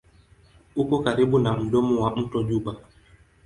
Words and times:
Uko 0.75 0.95
karibu 1.05 1.37
na 1.39 1.51
mdomo 1.57 1.95
wa 2.03 2.09
mto 2.17 2.39
Juba. 2.47 2.73